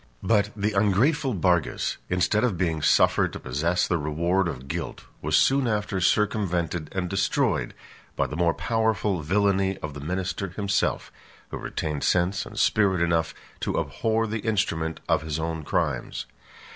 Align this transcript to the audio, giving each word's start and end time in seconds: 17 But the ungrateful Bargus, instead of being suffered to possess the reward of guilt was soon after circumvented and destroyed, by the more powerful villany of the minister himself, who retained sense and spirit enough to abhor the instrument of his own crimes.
17 0.27 0.27
But 0.27 0.49
the 0.59 0.71
ungrateful 0.73 1.35
Bargus, 1.35 1.97
instead 2.09 2.43
of 2.43 2.57
being 2.57 2.81
suffered 2.81 3.31
to 3.33 3.39
possess 3.39 3.87
the 3.87 3.99
reward 3.99 4.47
of 4.47 4.67
guilt 4.67 5.05
was 5.21 5.37
soon 5.37 5.67
after 5.67 6.01
circumvented 6.01 6.89
and 6.91 7.07
destroyed, 7.07 7.75
by 8.15 8.25
the 8.25 8.35
more 8.35 8.55
powerful 8.55 9.21
villany 9.21 9.77
of 9.77 9.93
the 9.93 9.99
minister 9.99 10.47
himself, 10.47 11.11
who 11.51 11.57
retained 11.59 12.03
sense 12.03 12.47
and 12.47 12.57
spirit 12.57 12.99
enough 12.99 13.35
to 13.59 13.79
abhor 13.79 14.25
the 14.25 14.39
instrument 14.39 14.99
of 15.07 15.21
his 15.21 15.37
own 15.39 15.61
crimes. 15.61 16.25